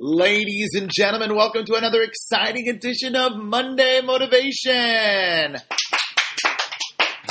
[0.00, 5.56] Ladies and gentlemen, welcome to another exciting edition of Monday Motivation.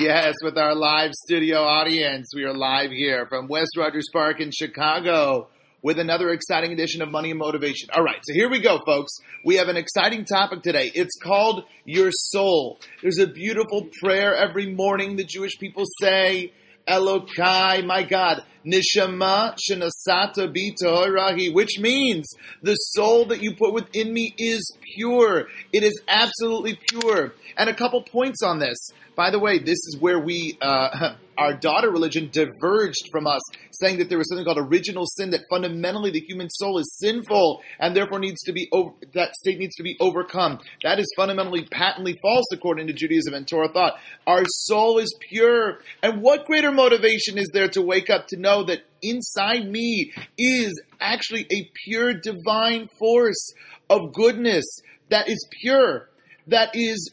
[0.00, 2.30] Yes, with our live studio audience.
[2.34, 5.48] We are live here from West Rogers Park in Chicago
[5.82, 7.90] with another exciting edition of Money and Motivation.
[7.94, 9.12] All right, so here we go, folks.
[9.44, 10.90] We have an exciting topic today.
[10.94, 12.80] It's called Your Soul.
[13.02, 16.54] There's a beautiful prayer every morning the Jewish people say.
[16.88, 22.28] Elokai, my God, Nishama Shinasata Bitorahi, which means
[22.62, 25.48] the soul that you put within me is pure.
[25.72, 27.34] It is absolutely pure.
[27.56, 28.78] And a couple points on this.
[29.16, 33.42] By the way, this is where we, uh, our daughter religion diverged from us,
[33.72, 37.60] saying that there was something called original sin, that fundamentally the human soul is sinful
[37.80, 40.60] and therefore needs to be, over, that state needs to be overcome.
[40.84, 43.94] That is fundamentally patently false according to Judaism and Torah thought.
[44.26, 45.80] Our soul is pure.
[46.02, 50.80] And what greater motivation is there to wake up to know that inside me is
[51.00, 53.52] actually a pure divine force
[53.90, 54.64] of goodness
[55.10, 56.08] that is pure,
[56.46, 57.12] that is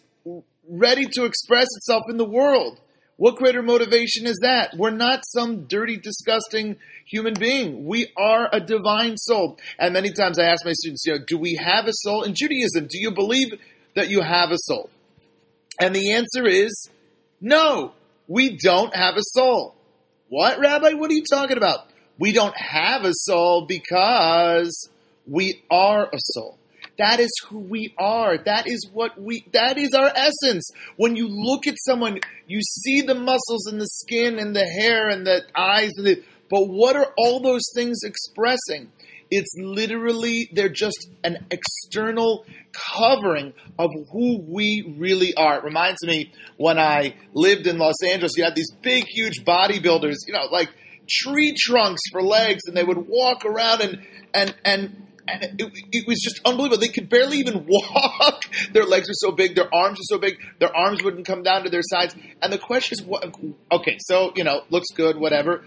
[0.70, 2.80] ready to express itself in the world.
[3.18, 4.76] What greater motivation is that?
[4.76, 7.86] We're not some dirty, disgusting human being.
[7.86, 9.60] We are a divine soul.
[9.78, 12.24] And many times I ask my students, you know, do we have a soul?
[12.24, 13.50] In Judaism, do you believe
[13.96, 14.90] that you have a soul?
[15.80, 16.90] And the answer is
[17.40, 17.94] no,
[18.28, 19.76] we don't have a soul.
[20.32, 20.94] What, Rabbi?
[20.94, 21.90] What are you talking about?
[22.18, 24.90] We don't have a soul because
[25.28, 26.58] we are a soul.
[26.98, 28.38] That is who we are.
[28.38, 30.72] That is what we, that is our essence.
[30.96, 35.10] When you look at someone, you see the muscles and the skin and the hair
[35.10, 38.90] and the eyes and the, but what are all those things expressing?
[39.32, 45.58] It's literally, they're just an external covering of who we really are.
[45.58, 50.18] It reminds me when I lived in Los Angeles, you had these big, huge bodybuilders,
[50.28, 50.70] you know, like
[51.10, 56.08] tree trunks for legs, and they would walk around and, and, and, and it, it,
[56.08, 56.80] was just unbelievable.
[56.80, 58.44] They could barely even walk.
[58.74, 61.64] their legs were so big, their arms were so big, their arms wouldn't come down
[61.64, 62.16] to their sides.
[62.42, 63.34] And the question is, what?
[63.72, 65.64] Okay, so you know, looks good, whatever.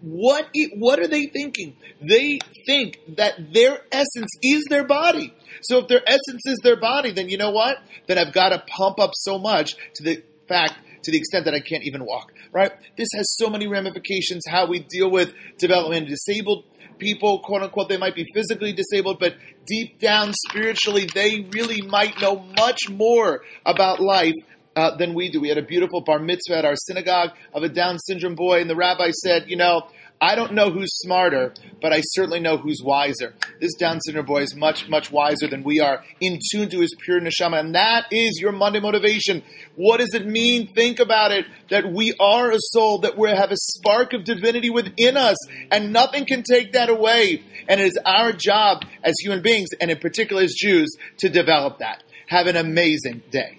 [0.00, 0.48] What?
[0.74, 1.76] What are they thinking?
[2.00, 5.34] They think that their essence is their body.
[5.62, 7.78] So if their essence is their body, then you know what?
[8.06, 11.54] Then I've got to pump up so much to the fact to the extent that
[11.54, 12.72] I can't even walk, right?
[12.96, 16.64] This has so many ramifications how we deal with development disabled
[16.98, 22.20] people, quote unquote, they might be physically disabled, but deep down spiritually, they really might
[22.20, 24.34] know much more about life
[24.78, 25.40] uh, than we do.
[25.40, 28.70] We had a beautiful bar mitzvah at our synagogue of a Down syndrome boy, and
[28.70, 29.88] the rabbi said, you know,
[30.20, 31.52] I don't know who's smarter,
[31.82, 33.34] but I certainly know who's wiser.
[33.60, 36.94] This Down syndrome boy is much, much wiser than we are, in tune to his
[37.04, 39.42] pure neshama, and that is your Monday motivation.
[39.74, 40.72] What does it mean?
[40.74, 44.70] Think about it, that we are a soul, that we have a spark of divinity
[44.70, 45.36] within us,
[45.72, 47.42] and nothing can take that away.
[47.68, 51.78] And it is our job as human beings, and in particular as Jews, to develop
[51.78, 52.04] that.
[52.28, 53.58] Have an amazing day.